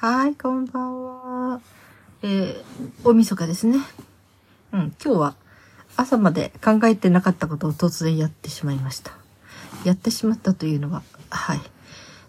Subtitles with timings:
[0.00, 1.60] はい、こんばんは。
[2.22, 2.62] えー、
[3.02, 3.78] おみそかですね。
[4.70, 5.34] うん、今日は
[5.96, 9.10] 朝まで考えてなかったことを突然やってしまいました。
[9.84, 11.60] やってしまったというのは、はい。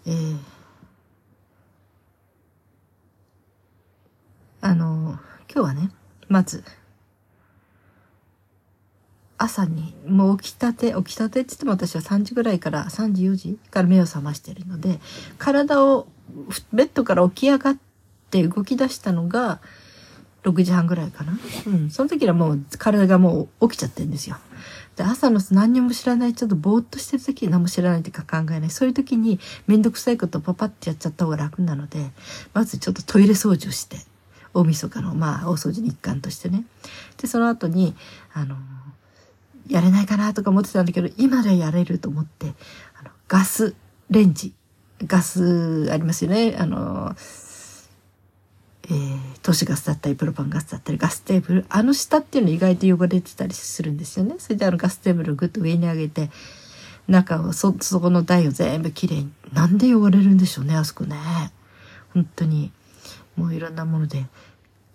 [0.07, 0.37] えー、
[4.61, 5.91] あの、今日はね、
[6.27, 6.63] まず、
[9.39, 14.99] 朝に、もう起きたて、起きたてって言っても私は3時ぐらいから、3時4時から目を覚ましているので、
[15.37, 16.07] 体を
[16.73, 17.77] ベッドから起き上がっ
[18.29, 19.61] て動き出したのが、
[20.43, 21.37] 6時半ぐらいかな。
[21.67, 21.89] うん。
[21.89, 24.37] その時はもう体がもう起きちゃってるんですよ。
[24.95, 28.69] で、朝の何にも知らない、ちょっとぼーっとしてる時に何も知らないというか考えない。
[28.69, 32.11] そういう時にめんどくさいことをパパってやっちゃった方が楽なので、
[32.53, 33.97] まずちょっとトイレ掃除をして、
[34.53, 36.65] 大晦日の、まあ、大掃除の一環としてね。
[37.17, 37.95] で、その後に、
[38.33, 38.57] あの、
[39.69, 42.53] やれないかなとか思ってたんだけど、今でやれると思って、
[42.99, 43.75] あの、ガス
[44.09, 44.53] レンジ、
[45.05, 46.55] ガスありますよね。
[46.59, 47.15] あの、
[48.85, 51.65] えー、都市ガスだったり、プロパンガスだったり、ガステーブル。
[51.69, 54.35] あの下っていうの意外と汚れてたりするんですよね。
[54.39, 56.31] それであのガステーブルをぐっと上に上げて、
[57.07, 59.31] 中を、そ、そこの台を全部きれいに。
[59.53, 61.15] なんで汚れるんでしょうね、あそこね。
[62.13, 62.71] 本当に。
[63.35, 64.25] もういろんなもので、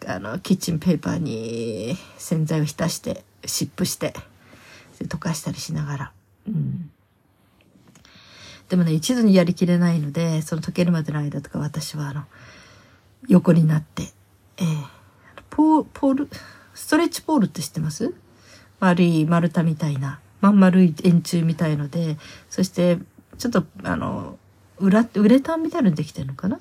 [0.06, 4.14] あの、キッチンペーパーに洗剤を浸して、湿布して、
[5.00, 6.12] 溶かしたりしながら。
[6.48, 6.90] うん。
[8.68, 12.24] でもね、一度にやりきれないので、その溶けるまでの間とか私はあの、
[13.28, 14.04] 横になって、
[14.56, 14.86] えー、
[15.50, 16.28] ポー、ポール、
[16.74, 18.14] ストレッチポールって知ってます？
[18.80, 22.16] 丸い丸太みたいな、まん丸い円柱みたいので、
[22.50, 22.98] そして、
[23.38, 24.38] ちょっと、あの、
[24.78, 26.60] 裏、ウレタンみたいなのできてるのかな？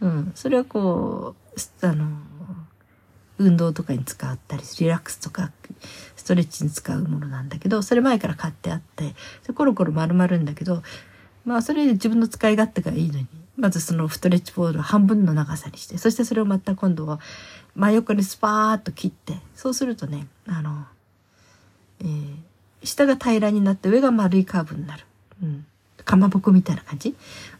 [0.00, 0.32] うん。
[0.34, 1.34] それはこ
[1.82, 2.08] う、あの、
[3.38, 5.50] 運動とかに使ったり、リラックスとか、
[6.16, 9.14] ストレッチに使うものなんだけど、それ前から買ってあって、
[9.54, 10.82] コロコロ丸まるんだけど、
[11.44, 13.26] まあそれで自分の使い勝手がいいのに、
[13.56, 17.20] まずそのストレッチボールを半分の長さにして、そしてそれをまた今度は
[17.74, 20.86] 真横にスパーッと切って、そうするとね、あの、
[22.00, 22.36] えー、
[22.82, 25.04] 下が平らになって上が丸いカーブになる。
[26.04, 27.14] かまぼこみたいな感じ？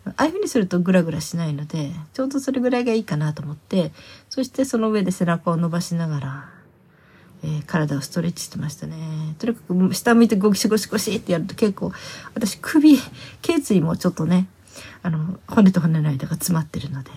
[0.06, 3.92] ああいうふうにするとグラグラしないので、ちょうどそれぐらいがいいかなと思って、
[4.28, 6.50] そしてその上で背中を伸ばしながら、
[7.42, 9.34] えー、体をストレッチしてましたね。
[9.38, 11.92] とにかく下向いてゴシゴシゴシってやると結構、
[12.34, 12.98] 私首、
[13.42, 14.46] 頸椎もちょっとね、
[15.02, 17.10] あの、骨と骨の間が詰まってるので、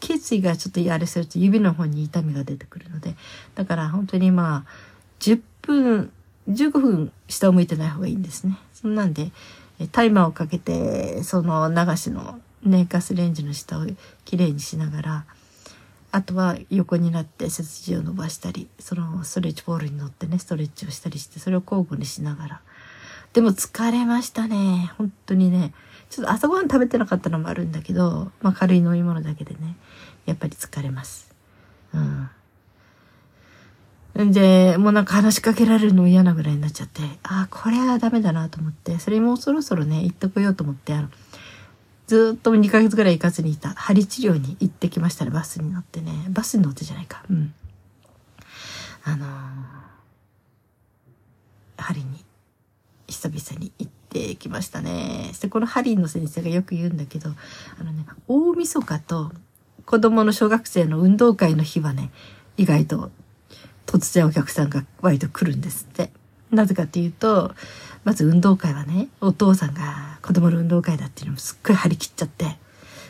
[0.00, 3.14] 頸椎がちょっとやれすると指の方に痛みが出てくるので、
[3.54, 4.70] だから本当にまあ、
[5.20, 6.10] 10分、
[6.48, 8.58] 15分下を向いてない方がいいんですね。
[8.74, 9.32] そんなんで、
[9.92, 13.86] タイマーをかけて、その流しのね、ガスレンジの下を
[14.24, 15.24] きれいにしながら、
[16.12, 22.60] あとは横になって背筋を伸ばしたり、そのストレッチボールに乗ってね、ストレッチをしたりして、それを交互にしながら。
[23.32, 24.92] でも疲れましたね。
[24.96, 25.74] 本当にね。
[26.08, 29.76] ちょっと朝ごはん食べてなかったのもあるんだけど、まあ軽い飲み物だけでね、
[30.24, 31.34] やっぱり疲れます。
[31.92, 32.00] うん。
[32.00, 32.30] ん
[34.16, 41.08] で、もうなんか話しかけられるのも嫌なぐらいになっちゃって、ああ、これはダメだなと思って、それもうそろそろね、行っとこようと思って、あの、
[42.06, 46.12] ずっと2ヶ月ぐらい行かずにいた針治療に行ってきましたね、バスに乗ってね。
[46.30, 47.24] バスに乗ってじゃないか。
[47.28, 47.52] うん。
[49.04, 49.28] あのー、
[51.76, 52.24] 針に、
[53.08, 55.26] 久々に行ってきましたね。
[55.32, 57.30] そしてこの針の先生がよく言うんだけど、
[57.78, 59.32] あのね、大晦日と
[59.84, 62.10] 子供の小学生の運動会の日はね、
[62.56, 63.10] 意外と
[63.86, 66.10] 突然お客さんが割と来るんですって。
[66.50, 67.54] なぜかっていうと、
[68.04, 72.56] まず運動会はね、お父さんが子供の運動会だっていうのもすっごい張り切っちゃって、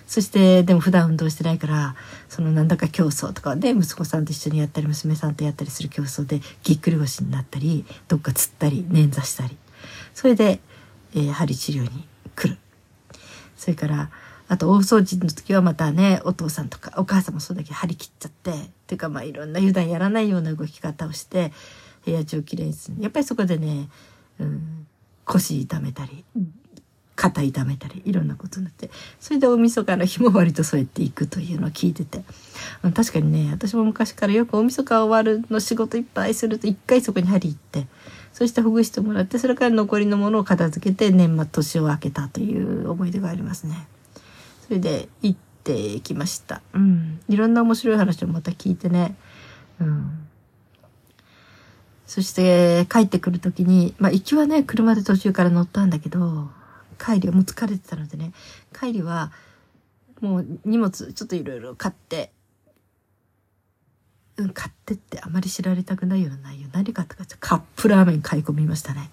[0.06, 1.96] そして、でも普段運動してないから、
[2.28, 9.56] そのなんだか競争とかで、息子さんと一緒にやったり、娘さんとやったりする競争で、ぎっくり腰になったり、どっかつったり、捻挫したり。
[10.14, 10.60] それで、
[11.14, 12.06] えー、針治療に
[12.36, 12.58] 来る。
[13.56, 14.10] それから、
[14.48, 18.54] あと大掃除の時はまたね、お父さんとかお母さんもそうだけど張り切っちゃって、っ
[18.86, 21.52] ていうかまあいろんな油断やらないような動き方をして、
[22.04, 22.96] 部屋中きれいにする。
[23.00, 23.88] やっぱりそこでね、
[24.38, 24.86] うん、
[25.24, 26.24] 腰痛めたり、
[27.16, 32.22] 肩痛めたり、いろんなことになって、それで大晦日の日も割とそうやっていくというのを聞いてて、
[32.94, 37.88] 確かにね、私も昔からよく大晦日終わるの仕事いっぱいすると一回そこに張り行って、
[38.32, 43.88] そしてほぐしてもらって、それから残りのものを片付けて年末年を明けたという思い出がありますね。
[44.66, 46.62] それで行ってきました。
[46.74, 47.20] うん。
[47.28, 49.16] いろんな面白い話をまた聞いてね。
[49.80, 50.26] うん。
[52.06, 56.48] そして帰ってくる時に、まあ行きはね、車で途中から乗ったんだけど、
[56.98, 58.32] 帰りはもう疲れてたのでね、
[58.72, 59.32] 帰りは
[60.20, 62.32] もう荷物ちょっといろいろ買って、
[64.36, 69.10] うん、買ってってあまり知られたくないような内容何買ったかってカップラーメン買い込みましたね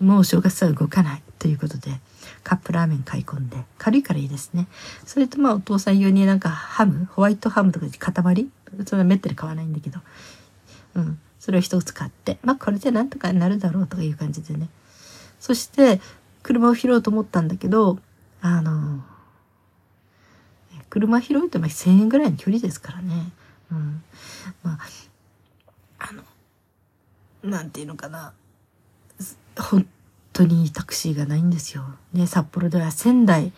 [0.00, 2.00] もう正月は動かないということで
[2.42, 4.66] カップラーメン買い込んで軽いからいいですね。
[5.06, 8.48] それとまあお父さん用になんかハムホワイトハムとかで塊？
[8.86, 10.00] それはめったに買わないんだけど。
[10.94, 11.18] うん。
[11.38, 14.68] それを一つ買ってまあこれでなんとかなるだろうとかいう感じでね。
[15.40, 16.00] そして
[16.42, 17.98] 車を拾おうと思ったんだけど
[18.40, 19.02] あの
[20.88, 23.32] 車拾うとまあ1000円ぐらいの距離ですからね。
[23.70, 24.02] うん。
[24.62, 24.78] まあ、
[25.98, 26.22] あの、
[27.42, 28.32] なんていうのかな。
[29.58, 29.86] 本
[30.34, 31.84] 当にタクシーがないんですよ。
[32.12, 33.52] ね、札幌では仙台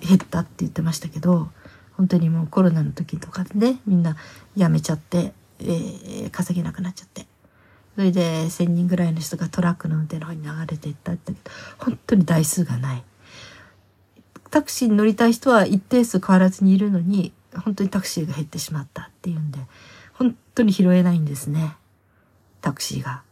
[0.00, 1.48] 減ったって言ってましたけど、
[1.96, 4.16] 本当にもうコロナの時とかでね、みんな
[4.56, 7.26] 辞めちゃって、えー、稼げなくなっちゃって。
[7.94, 11.32] それで1000人ぐらいの人がトラックの運転の方に流れていったって
[11.78, 13.04] 本当に台数がない。
[14.50, 17.32] タクシーに乗りたい人は一定数変わらずにいるのに、
[17.64, 19.60] 本当にタクシーが減ってしまったっていうんで、
[20.12, 21.76] 本当に拾えないんですね。
[22.60, 23.22] タクシーが。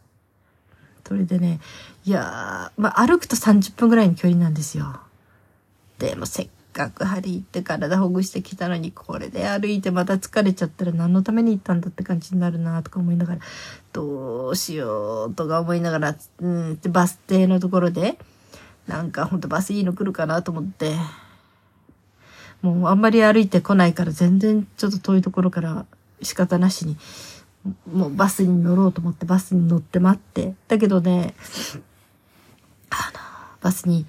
[1.07, 1.59] それでね、
[2.03, 4.99] いやー、まあ、歩くと30分ぐらいの距離なんですよ。
[5.99, 13.41] でもせっかく張り行って体ほぐしてきたのに、これで歩いてまた疲れちゃったら何のために行ったんだって感じになるなとか思いながら、
[13.93, 18.17] どうしようとか思いながら、うん、でバス停のところで、
[18.87, 20.95] なんかほんとバスいいの来るかなと思って、
[22.61, 25.85] もうあんまり歩いてこないから全然ちょっと遠いところから
[26.21, 26.97] 仕方なしに、
[27.91, 30.53] もうバスに乗ろうと思ってバスに乗って待って。
[30.67, 31.33] だけどね、
[32.89, 33.19] あの、
[33.61, 34.05] バスに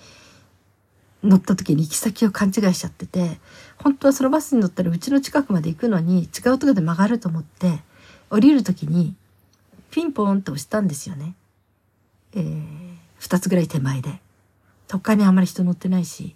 [1.22, 3.38] 乗った時に行き先を勘違いしちゃってて、
[3.78, 7.80] 本当はそのバスに乗ったらうちの近くまで行くのに違うとこで曲がると思って、
[8.30, 9.14] 降りる時に
[9.90, 11.34] ピンポーンって押したんですよね。
[12.34, 14.20] えー、二つぐらい手前で。
[14.88, 16.35] 他にあまり人乗ってないし。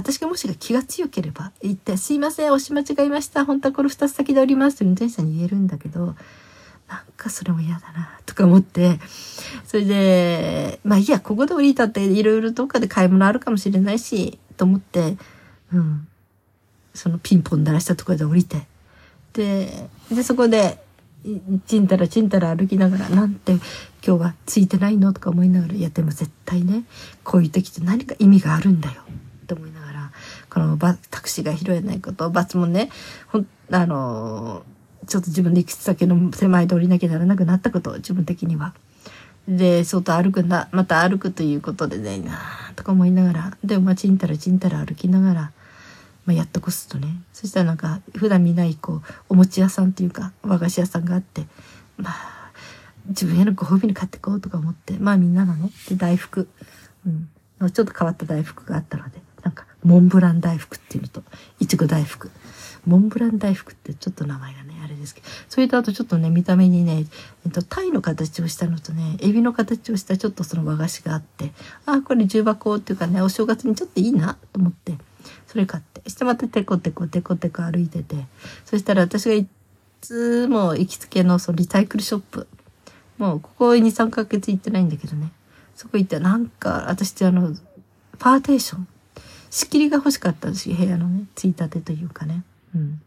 [0.00, 3.44] 私がもしが気が強ければ言って、すいません、押し間違いました。
[3.44, 6.16] 本当はこれ二つ先で降りますって運転手さんに言えるんだけど、なん
[7.16, 8.98] かそれも嫌だな、とか思って、
[9.66, 15.16] それで、まあいいや、ここで降りたっていろいろどっかで買い物あるかもしれないし、と思って、
[15.72, 16.08] うん。
[16.94, 18.66] そのピンポン鳴らしたところで降りて。
[19.34, 20.82] で、で、そこで、
[21.66, 26.84] ちんたらちんたら歩きながら、なんて今日はついてないのとか思いながら、いやでも絶対ね、
[27.22, 29.02] こういう時って何か意味があるんだよ。
[30.50, 32.90] このバタクシーが拾えないこと、バツもね、
[33.28, 34.62] ほん、あの
[35.06, 38.74] ちょっと自分で行き先の手前で降りなきゃならなくなったこと、自分的には。
[39.48, 45.52] で、外歩くんだ、また歩くということでね、なーとか思いながら、でまあちんたらちんたら歩きながら、
[46.26, 51.46] まあ、やっとこすとね、そしたらなんか普段見ないこう、お餅屋さんっていうか、和菓子屋さんがあって、
[51.96, 52.50] まあ、
[53.06, 56.48] 自分へのご褒美に買ってこうとか思って、まあみんなのね、で大福、
[57.06, 57.08] う
[57.66, 59.20] ん、ちょっと変わった大福があったので、
[59.84, 61.22] モンブラン大福っていうのと、
[61.58, 62.30] いちご大福。
[62.86, 67.04] モンブラン大福ってちょっと名前がね、あれですけど、それとあとちょっとね、見た目にね、
[67.44, 71.52] えっと、タイの形をしたのとね、エビの形をしたちょっとその和菓子があって、
[71.86, 74.96] ああ、これ重箱っていうかね、お正月にちょっといいなと思って、
[75.46, 78.26] それ買って、してまたテコテコテコテコ歩いてて、
[78.64, 79.46] そしたら私がい
[80.00, 82.46] つも行きつけのそのリサイクルショップ、
[83.18, 85.32] もうここ2、3ヶ月行ってないんだけどね、
[85.74, 87.54] そこ行ってなんか、私ってあの、
[88.18, 88.88] パーテーション、
[89.50, 92.44] 仕切りが欲しかったし、部屋のね、ついたてというかね。
[92.74, 93.02] うん。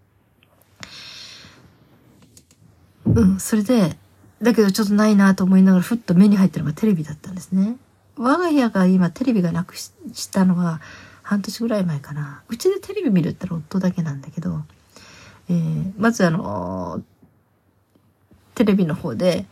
[3.06, 3.98] うん、それで、
[4.42, 7.78] だけどちょっとないなと思いながら、ふっと目に入ったのがテレビだったんですね。
[8.18, 9.92] 我が家が今テレビがなくし
[10.32, 10.82] たのは
[11.24, 12.44] 半年ぐらい前かな。
[12.50, 14.62] うちでテレビ見るって言ったら夫だけなんだけど、
[15.50, 17.02] えー、まずあの、
[18.56, 19.46] テレビの方で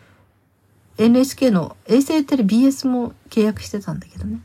[0.97, 4.41] NHK の衛星テレビ BS も契約してたんだけどね。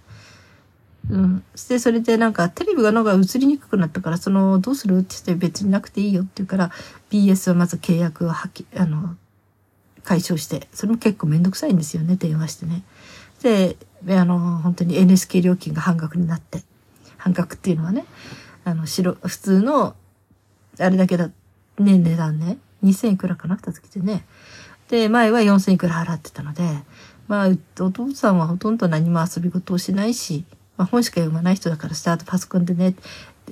[1.10, 1.44] うん。
[1.68, 6.70] で、それでなんかテレビがなんか映りにくくなったから、その、どうするって言って別になくていいよって言うから、
[7.10, 9.16] BS はまず契約をはき、あの、
[10.02, 12.82] 解消して、それも結構めんどくさいんですよね、電話してね。
[13.42, 13.76] で、
[14.18, 16.62] あの、本当に NSK 料金が半額になって、
[17.18, 18.04] 半額っていうのはね、
[18.64, 19.94] あの、白、普通の、
[20.78, 21.30] あれだけだ、
[21.78, 24.24] ね、値段ね、2000いくらかなった時でね。
[24.88, 26.62] で、前は4000いくら払ってたので、
[27.28, 27.48] まあ、
[27.80, 30.44] お父さんはほとんど何も遊び事をしないし、
[30.76, 32.94] まあ、本しか読まない人だからスタートパソコンでね、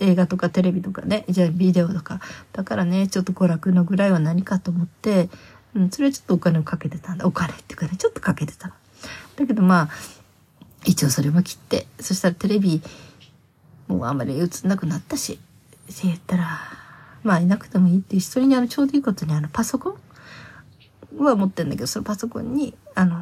[0.00, 2.20] 映画とかテレビとかね、じゃあビデオとか。
[2.52, 5.28] だからね、ちょっと娯楽のぐらいは何かと思って、
[5.74, 7.26] うん、それはちょっとお金をかけてたんだ。
[7.26, 8.74] お金っていうかね、ちょっとかけてたの。
[9.36, 9.88] だけどまあ、
[10.84, 12.82] 一応それも切って、そしたらテレビ、
[13.88, 15.34] もうあんまり映んなくなったし、
[15.92, 16.60] って言ったら、
[17.22, 19.98] まあいなくてもいいっていう、それにあの、ちょうどいいことにあの、パソコ
[21.18, 23.16] ンは持ってんだけど、そのパソコンに、あの、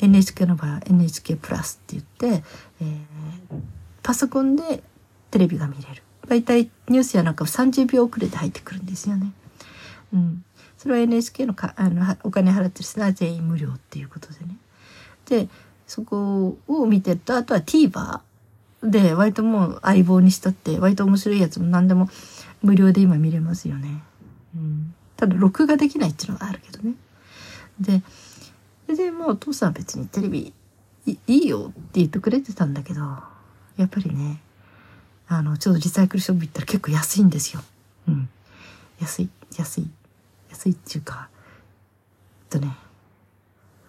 [0.00, 2.44] NHK の場合は NHK プラスって言って、
[2.80, 2.96] えー、
[4.02, 4.82] パソコンで
[5.30, 6.02] テレビが見れる。
[6.28, 9.32] だいたいニュースやなんか30秒遅れで入ってくるんですよね。
[10.12, 10.44] うん。
[10.78, 14.56] それは NHK のかあのお金払ってる人は全員無料っていうことでね。
[15.26, 15.48] で、
[15.86, 18.20] そこを見てると、あとは TVer
[18.82, 22.08] で、割ともう相棒にしたって、割と面白いやつも何でも
[22.62, 24.02] 無料で今見れますよね。
[24.54, 24.94] うん。
[25.16, 26.94] ただ、録画できないっていうのがあるけどね。
[27.80, 28.02] で、
[28.94, 30.52] で、もう父さんは別にテレビ
[31.06, 34.40] いいよって言ってくれてたんだけど、やっぱりね、
[35.28, 37.62] あの、ちょうどリサイクルショップ行ったら結構安いんですよ。
[38.08, 38.28] うん。
[39.00, 39.90] 安い、安い、
[40.50, 41.28] 安いっていうか、
[42.52, 42.76] えっとね、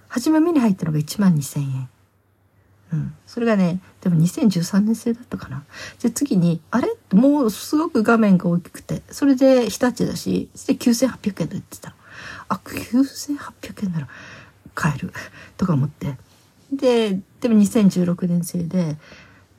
[0.07, 1.89] 初め目に入ったのが1万2000円。
[2.93, 3.15] うん。
[3.25, 5.63] それがね、でも2013年製だったかな。
[6.01, 6.87] で、次に、あれ？
[7.11, 11.95] もうすごく画面が大きくて、それで日立だし、そして9800円で売ってたの。
[12.47, 14.07] あ、9800円なら
[14.75, 15.11] 買える。
[15.57, 16.17] とか思って。
[16.71, 18.97] で、でも2016年製で、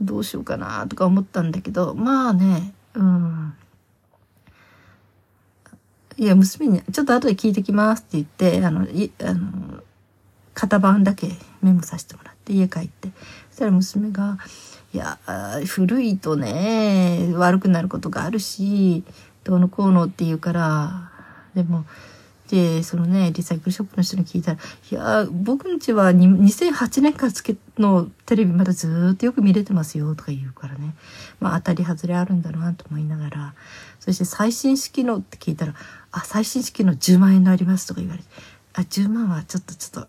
[0.00, 3.54] どうしようかなとか思ったんだけど、まあね、うん。
[6.18, 9.82] いや、娘に、ちょっと後で聞いてきますって言って、あの、い、あの、
[10.54, 11.28] 型番だけ
[11.62, 13.11] メモさせてもらって家帰って。
[13.50, 14.38] そしたら娘が、
[14.94, 15.18] いや、
[15.66, 19.04] 古いとね、悪くなることがあるし、
[19.44, 21.11] どうのこうのって言うから、
[21.54, 21.85] でも、
[22.49, 24.59] で、そのね、リサイクルショップの人に聞いたら、
[24.91, 30.95] いや、僕んちは2008年からつけのテレビまだずっとよく見れてますよとか言うからね。
[31.41, 33.55] まあ当たり外れあるんだなと思いながら、
[33.99, 35.75] そして最新式のって聞いたら、
[36.12, 38.29] あ、最新式の10万円のありますとか言われて、
[38.75, 40.09] あ、10万はちょっとちょっと、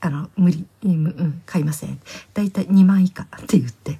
[0.00, 2.00] あの、無理、うん、買いません。
[2.34, 3.98] だいたい2万以下って言って。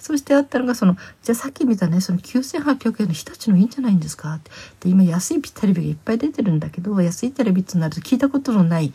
[0.00, 4.50] そしてあったのが、その、じゃあさっき見たね、その9800円の日立のいいんじゃないんですかって。
[4.80, 8.94] で、今安いテレビがいっぱい出てるんだけど、安いテレビってなると聞いたことのない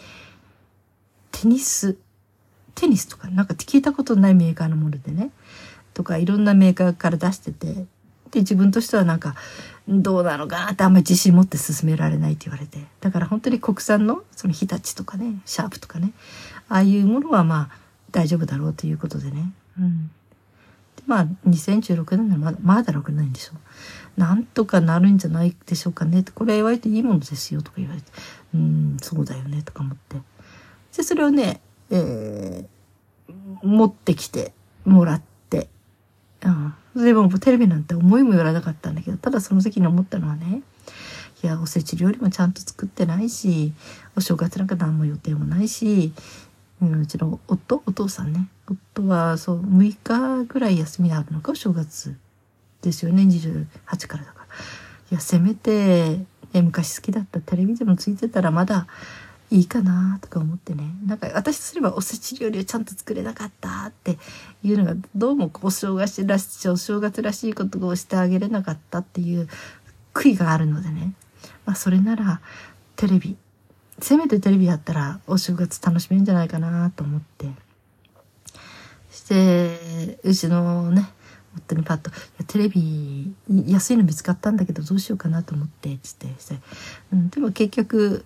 [1.32, 1.96] テニス、
[2.74, 5.30] テニスとか、なんか聞いたことのないメーカーのものでね、
[5.94, 7.86] とかいろんなメーカーから出してて、
[8.32, 9.36] で、自分としてはなんか、
[9.88, 12.80] どうなのかなってあんまり自信持って進められないって言われて。
[13.00, 16.12] だから本当に国産の、その日立とかね、シャープとかね、
[16.68, 17.78] ああいうものはまあ
[18.12, 19.54] 大丈夫だろうということでね。
[19.80, 20.10] うん。
[21.06, 23.54] まあ、2016年ならまだ、まだ6年でしょ。
[24.18, 26.24] なんとかなるんじゃないでしょうかね。
[26.34, 28.08] これ割といいものですよとか言われて。
[28.54, 30.18] うん、そうだよねとか思って。
[30.96, 33.34] で、それをね、えー、
[33.64, 34.54] 持ってきて
[34.86, 35.68] もらって、
[36.96, 37.04] うん。
[37.04, 40.62] でもテレビなんて思いもよらなかったんだけど、ただその時に思ったのはね、
[41.44, 43.74] いや、おせち料理もちゃんと作ってないし、
[44.16, 46.14] お正月なんか何も予定もないし、
[46.82, 52.16] うんうちの夫お父さんね夫はそう6日ぐらい休みがあるのか正月
[52.82, 53.24] ですよね。
[53.24, 54.46] 28からだから。
[55.12, 56.20] いやせめて、
[56.54, 58.88] え昔好きだったテレビでもついてたらまだ
[59.52, 60.84] いいかなとか思ってね。
[61.06, 64.18] なんか私すればおせち料理をちゃんと作れなかったって
[64.64, 69.48] いうのがどうもお正月らしいお正月らしいことをしてあげれなかったっていう
[70.14, 71.14] 悔いがあるのでね。
[71.66, 72.42] まあそれなら
[72.96, 73.38] テレビ
[74.00, 77.65] せめてテレビやったらお正月楽しめるんじゃないかなと思って。
[79.26, 81.10] して、うちのね、
[81.58, 82.12] 夫にパッと、
[82.48, 83.34] テレビ
[83.68, 86.60] 安いの見つかったんだけどどうしようかなと思って、つって、して
[87.12, 88.24] うん、でも結局、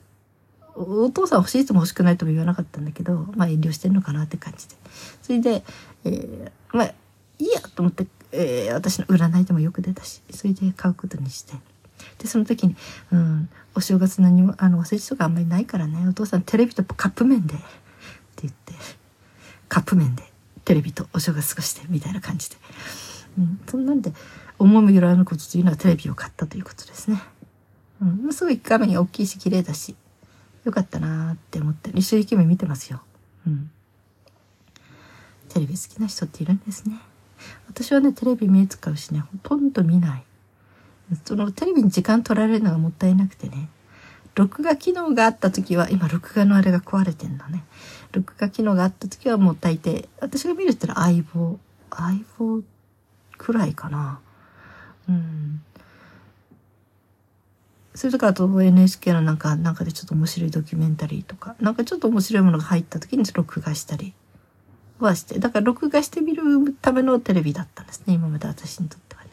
[0.76, 4.76] お父さん欲しいとも欲しくないとも言わなかったんだけど、まあ遠慮してんのかなって感じで。
[5.22, 5.64] それで、
[6.04, 11.54] えー、まあ、いいやと思って、えー、私の占いでもよく出たし、それで買うことにして。
[12.18, 12.76] で、その時に、
[13.12, 17.64] うん、お正月何も、あの、おせちとかあんまりないからね、お父さんテレビとカップ麺で、って
[18.44, 18.74] 言って、
[19.68, 20.29] カップ麺で
[20.70, 22.56] テレビとお正月過ごして、みたいな感じで。
[23.40, 24.14] うん、そんなんで、
[24.60, 27.20] 思いもよらぬことというのはテレビを買ったということですね。
[28.00, 29.96] うん、すごい画面大きいし綺麗だし、
[30.66, 33.02] よかったなーって思って、一生懸命見てますよ。
[33.48, 33.72] うん。
[35.48, 37.00] テレビ好きな人っているんですね。
[37.68, 40.24] 私はね、テレビ目使うしね、ほとんど見ない。
[41.26, 43.70] そのテレビに時間取られるのがもったいなくてね。
[44.40, 47.66] 録画機能があった時は、今録画のあれが壊れてんだね。
[48.14, 51.60] 録画機能があった時はもう大抵、私が見るって言ったら相棒、
[51.92, 52.62] 相棒
[53.38, 54.22] くらいかな。
[55.10, 55.62] うん。
[57.94, 64.14] それとかあと NHK のなんか、なんかでちょっと面白いドキュメンタリーとか、なんかちょっと面白いものが入った時に録画したり
[65.00, 66.44] はして、だから録画してみる
[66.82, 69.32] ためのテレビだったんですね、今まで私にとってはね。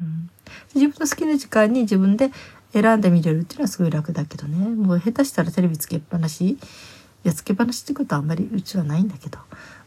[0.00, 0.30] うん。
[0.74, 2.32] 自分の好きな時間に自分で
[2.72, 4.56] 選んで見れるっていうのはすごい楽だけどね。
[4.68, 6.58] もう下手したらテレビつけっぱなしい
[7.24, 9.38] やつけっぱなしってことはあんまりうちはないんだけど。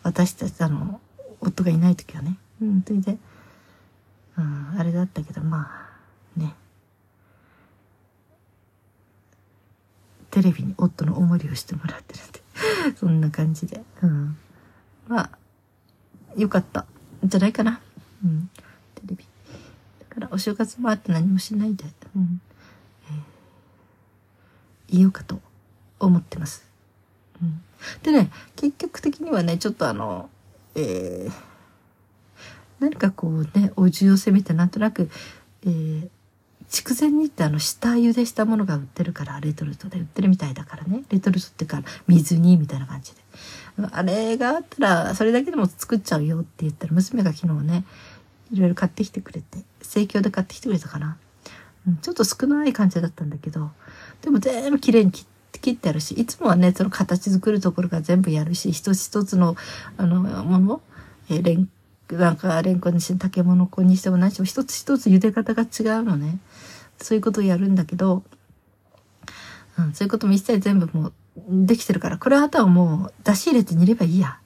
[0.04, 1.00] 私たちあの
[1.40, 2.38] 夫がいない時はね。
[2.62, 3.18] うんそれで、
[4.38, 5.70] うん、あれだったけどま
[6.38, 6.54] あね。
[10.30, 12.44] テレビに夫のおもりをしてもらってるんで。
[13.00, 14.38] そんな感じで、うん、
[15.08, 15.30] まあ
[16.36, 16.86] よかった。
[17.26, 17.80] んじゃないかな、
[18.24, 18.50] うん、
[18.96, 19.26] テレビ。
[20.00, 21.86] だからお正月もあって何もしないで、
[22.16, 22.42] うん。
[24.98, 25.40] いようかと
[26.00, 26.66] 思ってます。
[27.42, 27.62] うん、
[28.04, 30.30] でね、結局的にはね、ちょっとあの、
[30.76, 31.32] えー、
[32.80, 35.10] 何かこうね、お重を攻めてなんとなく、
[35.66, 36.10] えー、
[36.70, 41.04] 筑前煮ってあの下茹でしたものが売ってるからレトルトで売ってるみたいだからね。
[41.10, 43.24] レトルトっていうか水煮みたいな感じで。
[43.92, 47.86] あれがあったらそれだけでも作っちゃうよって言ったら娘が昨日ね
[48.52, 51.18] いろいろ買ってきてくれて生協で買ってきてくれたかな、
[51.88, 53.72] うん、ちょっと少ない感じだったんだけど
[54.24, 59.56] でも全部きれいに切ってあるしいつもはねその形作るところから全部やるし一つ一つの
[59.98, 60.82] あのもの、
[61.30, 61.70] えー、レン
[62.12, 66.40] なんかレンコンにして竹物子にしても何しても一つ一つ茹で方が違うのね。
[67.00, 68.24] そういうことをやるんだけど、
[69.78, 71.14] うん、そういうことも一切全部もう
[71.50, 74.40] できてるから、これはあとはもう出し入れて煮ればいいや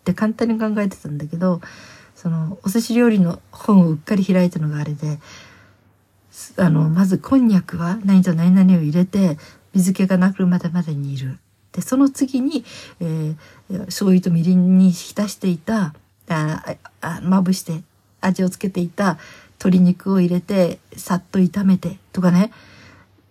[0.00, 1.60] って簡単に考えてたんだけど、
[2.14, 5.18] そのお寿司料理の本をうっかり開いたのがあれで、
[6.56, 9.38] あの、まずこんにゃくは何と何々を入れて、
[9.74, 11.38] 水気がなくるまでまで煮る。
[11.72, 12.64] で、その次に、
[13.00, 15.94] えー、醤油とみりんに浸していた、
[16.28, 17.82] ああまぶして
[18.20, 19.18] 味をつけていた
[19.58, 22.52] 鶏肉を入れてさっと炒めてとかね。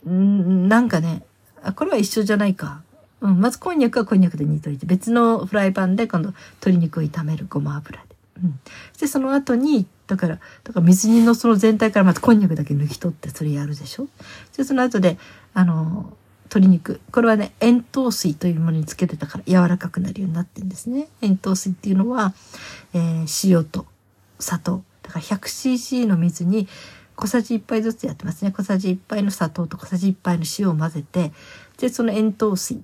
[0.08, 1.24] んなんかね、
[1.62, 2.82] あ、これは一緒じゃないか。
[3.22, 6.30] うん、まずこんにゃくはこんにゃくで煮といて、別のフライパンで今度
[6.62, 8.16] 鶏肉を炒めるごま油で。
[8.44, 8.60] うん。
[9.00, 14.08] で、その後に、だから、だから水煮のその全体からまずこんにゃくだけ抜き取ってそれやるでしょ？
[14.58, 15.20] で、その後で、
[15.54, 17.00] あの、鶏肉。
[17.12, 21.08] これはね、塩糖水というものにつけてたから柔らかくなるようになってるんですね。
[21.22, 22.34] 塩糖水っていうのは、
[22.94, 23.86] えー、塩と
[24.39, 24.84] 砂糖。
[25.04, 26.68] だから 100cc の水に
[27.16, 28.51] 小さじ1杯ずつやってますね。
[28.51, 31.32] 小さじ1杯の砂糖と小さじ1杯の塩を混ぜて、
[31.78, 32.82] で、その塩糖水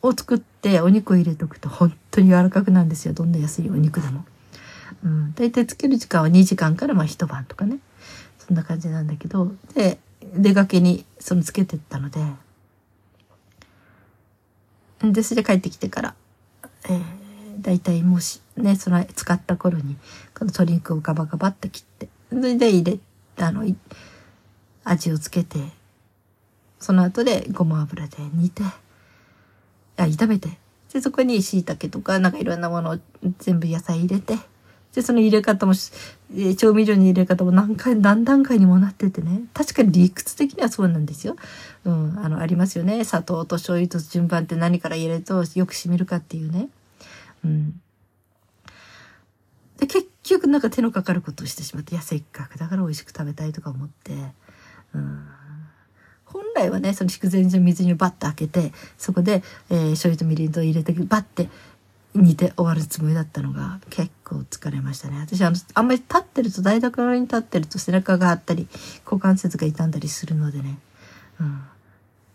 [0.00, 3.14] を作ってお肉を入れておくと本当に柔らかくなるんですよ。
[3.14, 4.24] どんな安いお肉でも。
[5.04, 5.34] うん。
[5.34, 7.78] 大体つける時間は2時間からまあ一晩とかね。
[8.38, 9.98] そんな感じなんだけど、で、
[10.36, 12.20] 出かけにそのつけてったので、
[15.02, 16.14] で、それで帰ってきてから、
[16.88, 17.00] えー、
[17.60, 19.96] 大体もしね、その使った頃に、
[20.34, 22.98] この鶏肉をガバガバって切って、それで入れ、
[23.44, 23.64] あの、
[24.84, 25.58] 味をつけて、
[26.78, 28.62] その後でごま油で煮て、
[29.96, 30.58] あ、炒めて、
[30.92, 32.98] で、そこに椎茸とか、なんかいろんなものを
[33.38, 34.36] 全部野菜入れて、
[34.94, 35.74] で、その入れ方も、
[36.36, 39.42] え調味料の入れ方も何回、何段階にもなっててね。
[39.52, 41.36] 確かに理屈的にはそうなんですよ。
[41.84, 43.04] うん、あの、ありますよね。
[43.04, 46.68] 砂糖と醤油と順番って何から入れるとよく染みるかっていうね。
[47.44, 47.80] うん。
[49.78, 54.12] で、結局なんか手のかかることをしてしまって、いや、せっかくだから美味しく食べたいとか思って、
[54.94, 55.26] うん。
[56.24, 61.48] 本来はね、その筑前煮の水にバッと開けて、そこで、えー、醤油とみりんと入れて、バッて
[62.14, 65.18] 煮て終わるつもりだったのが、結構疲れましたね。
[65.18, 68.68] 私、あの、あんまり立ってると、台所に立ってると背中があったり、
[69.04, 70.78] 股関節が傷んだりするのでね、
[71.40, 71.62] うん。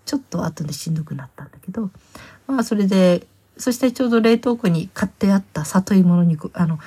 [0.06, 1.92] ちょっと後でしんどくなったんだけど、
[2.48, 3.26] まあ、それで、
[3.58, 6.80] そしてちょうど冷凍庫に買ってあった里芋の肉、あの、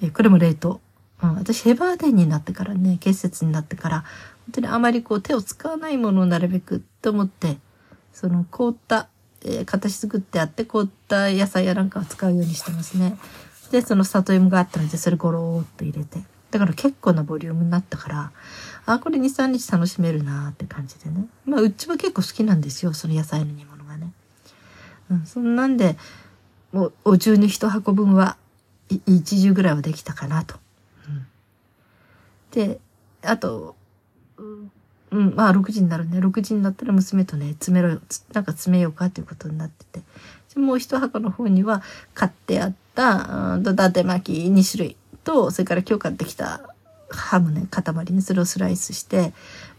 [0.00, 0.80] えこれも冷凍。
[1.22, 4.04] うん、私ヘバーデンになってからね、結節になってから、
[4.46, 7.58] 本当にあまりこう手を使わないものをなるべくと思って、
[8.12, 9.08] その凍った、
[9.44, 13.18] えー、形作ってあって凍った野菜やなんかを使うようにしてますね。
[13.70, 16.22] で、その里芋があったので、それゴローっと入れて。
[16.50, 18.32] だから結構なボリュームになったから、
[18.86, 21.26] あ、これ2、3日楽しめるなーって感じでね。
[21.44, 24.12] まあ、うちは結構好きなんですよ、その野菜の煮物がね。
[25.10, 25.98] うん、そんなんで、
[26.72, 28.38] もう、お重に一箱分は、
[29.06, 30.56] 一重ぐらいはできたかなと。
[31.06, 31.26] うん、
[32.52, 32.80] で、
[33.22, 33.76] あと、
[35.10, 36.18] うん、まあ6時になるね。
[36.18, 38.00] 6時になったら娘とね、詰めろよ、
[38.32, 40.02] なんか詰めようかっていうことになってて。
[40.56, 41.82] もう一箱の方には
[42.14, 46.74] 買ってあった、うん、だて巻き2種類と、それから今日買ってきた
[47.10, 49.32] ハムね、塊にそれをスライスして、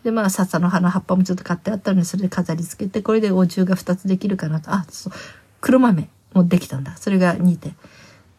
[0.03, 4.71] で、まあ、笹の葉の葉っぱもちょっと買ってあったので、それで飾り付けて、これでお重が2つできるかなと。
[4.71, 5.13] あ、そう、
[5.61, 6.97] 黒豆もできたんだ。
[6.97, 7.75] それが2点。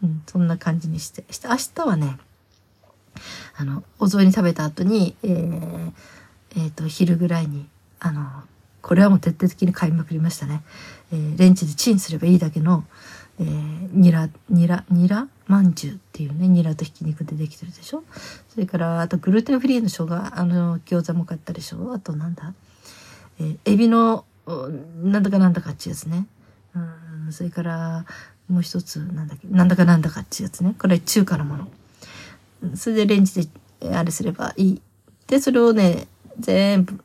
[0.02, 1.24] うん、そんな感じにして。
[1.30, 2.18] して、明日はね、
[3.56, 5.92] あの、お雑煮食べた後に、えー、
[6.56, 8.26] えっ、ー、と、昼ぐらいに、あの、
[8.82, 10.62] これはもう徹底的に買いまくりましたね。
[11.12, 12.84] えー、レンチでチンすればいいだけの、
[13.38, 15.28] えー、ニラ、ニラ、ニラ？
[15.46, 18.04] まんじゅうっていうね、ニラとひき肉でできてるでしょ？
[18.48, 21.92] それから、あとグルテンフリーの生姜、あの、餃子も買ったでしょ？
[21.92, 22.54] あとなんだ？
[23.38, 24.24] えー、エビの、
[25.02, 26.26] なんだかなんだかっていうやつね。
[26.74, 28.04] うん、それから、
[28.48, 30.74] もう一つ、なんだっけ、なんだかなんだかっていうやつね。
[30.78, 32.76] これ中華のもの。
[32.76, 33.48] それでレンジ
[33.80, 34.82] で、あれすればいい。
[35.26, 36.06] で、それをね、
[36.40, 37.02] 全部、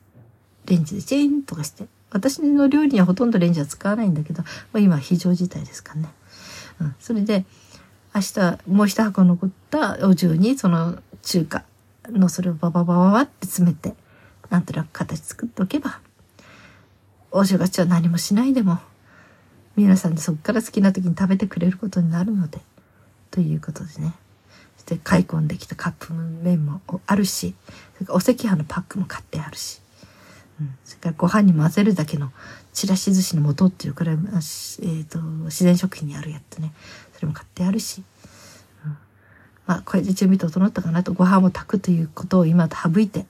[0.65, 1.87] レンジでチーンとかして。
[2.11, 6.09] 私の料理にはほとんどレンジは使わないんだけど、まあ、今非常事態ですからね。
[6.79, 6.95] うん。
[6.99, 7.45] それで、
[8.13, 11.63] 明日、もう一箱残ったお重に、その中華
[12.09, 13.95] のそれをバババババって詰めて、
[14.49, 15.99] なんとなく形作っておけば、
[17.31, 18.79] お正月は何もしないでも、
[19.75, 22.59] 皆さんでそこから好きな時に食べてくれることになるので、
[23.31, 24.13] ということでね。
[24.85, 27.55] そして買い込んできたカップ麺もあるし、
[28.09, 29.81] お赤飯のパックも買ってあるし、
[30.61, 32.31] うん、それからご飯に混ぜるだけの
[32.71, 36.71] ちらし寿司の素っていうくらい、えーと、自然食品にあるやつね。
[37.13, 38.03] それも買ってあるし、
[38.85, 38.97] うん、
[39.65, 41.13] まあこれで準備整ったかなと。
[41.13, 43.25] ご飯を炊くということを今省いて、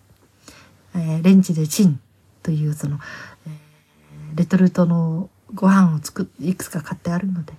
[0.94, 2.00] えー、レンジでチン
[2.44, 3.00] というその、
[3.48, 7.54] えー、レトルトのご飯を作っいくつか買ってあるので。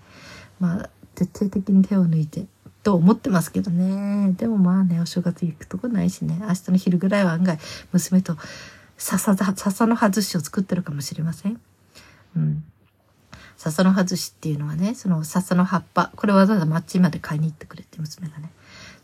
[0.60, 2.44] まあ徹底的に手を抜いて
[2.86, 7.58] と思ってますけどねでもまあねお正月行くとこないしね明日の昼ぐらいは案外
[7.92, 8.36] 娘と
[8.96, 11.60] 笹笹の外しを作ってるかもしれません。
[12.36, 12.64] うん。
[13.56, 18.50] 笹の外しっていうのはね、その笹の葉っぱ、これわざわざ町まで買いに行ってくれって娘がね。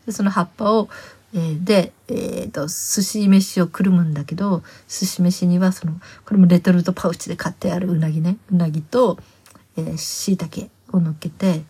[0.05, 0.89] でその葉っぱを、
[1.33, 5.93] えー、で、えっ、ー、と、寿司飯をくるむんだけど、寿司飯にはその、
[6.25, 9.17] これもレトルトパウチで買ってあるうなぎね、うなぎと、
[9.77, 11.63] えー、椎茸を乗っけて、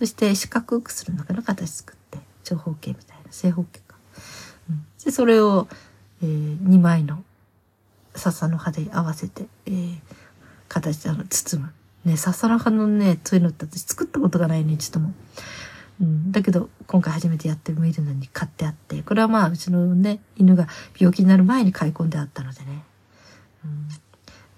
[0.00, 3.96] そして四角くするのかな、形作って、長方形みたいな、正方形か。
[4.70, 5.68] うん、で、それを、
[6.22, 7.22] えー、2枚の
[8.14, 9.98] 笹の葉で合わせて、えー、
[10.68, 11.72] 形で包む。
[12.06, 15.12] ね、笹の葉のね、そういうのって私作ったことがないね、ちょっとも。
[16.00, 20.66] うん、だけど、今回初めてやってみるのに買ってあって、これはまあ、うちのね、犬が
[20.98, 22.84] 病気になる前に買い込んであったのでね。
[23.66, 23.88] うん、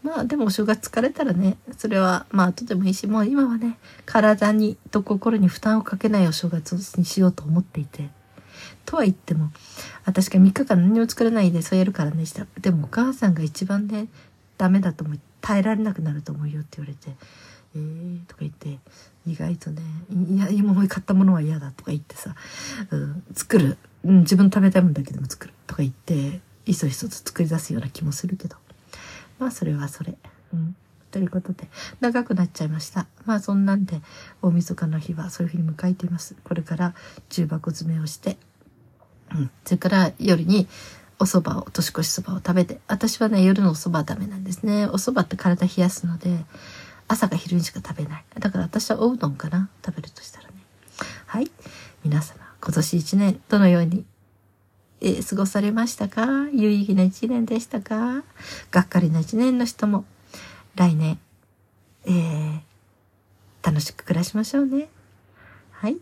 [0.02, 8.10] まあ、でもお正月疲れたらね、それはまあ、後でもいいし、もう今はね、体にと心に負担をかけないお正月にしようと思っていて。
[8.84, 9.50] とは言っても、
[10.04, 12.46] 私が3日間何も作らないでそうやるからねした。
[12.60, 14.08] でもお母さんが一番ね、
[14.58, 15.20] ダメだと思う。
[15.40, 17.16] 耐えられなくなると思うよって言われて、
[17.74, 18.78] えーとか言って、
[19.26, 19.82] 意外とね、
[20.28, 22.34] いや、今思い買ったものは嫌だとか言ってさ、
[22.90, 23.78] うん、作る。
[24.04, 25.54] うん、自分食べたいもんだけでも作る。
[25.66, 28.56] とか言って、いそいそと作り出すような気もするけど。
[29.42, 30.16] まあ、それはそれ。
[30.54, 30.76] うん。
[31.10, 31.68] ということで、
[32.00, 33.06] 長くなっちゃいました。
[33.26, 34.00] まあそんなんで、
[34.40, 36.36] 大晦日の日はそういうふうに迎えています。
[36.44, 36.94] これから
[37.28, 38.38] 重箱詰めをして、
[39.34, 39.50] うん。
[39.64, 40.68] それから夜に
[41.18, 44.86] お蕎麦を、年越しそばを食べて、私はね、夜のお蕎麦はダメなんですね。
[44.86, 46.44] お蕎麦って体冷やすので、
[47.08, 48.24] 朝か昼にしか食べない。
[48.38, 50.54] だから私はおうどんかな食べるとしたらね。
[51.26, 51.50] はい。
[52.04, 54.06] 皆様、今年一年、どのように、
[55.04, 56.48] えー、過ごされましたか？
[56.52, 58.22] 有意義な一年でしたか？
[58.70, 60.04] がっかりな一年の人も、
[60.76, 61.18] 来年、
[62.06, 62.60] えー、
[63.62, 64.88] 楽しく暮らしましょうね。
[65.72, 65.96] はい。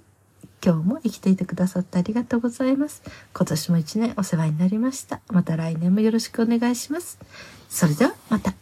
[0.62, 3.02] 今日も生きていてくださってありがとうございます。
[3.32, 5.20] 今年も一年お世話になりました。
[5.28, 7.18] また来年もよろしくお願いします。
[7.70, 8.52] それではまた。